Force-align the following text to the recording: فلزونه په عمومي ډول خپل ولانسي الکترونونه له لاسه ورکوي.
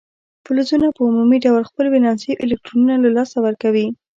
فلزونه 0.45 0.87
په 0.95 1.01
عمومي 1.07 1.37
ډول 1.45 1.63
خپل 1.69 1.85
ولانسي 1.89 2.31
الکترونونه 2.43 2.95
له 3.03 3.09
لاسه 3.17 3.37
ورکوي. 3.45 3.87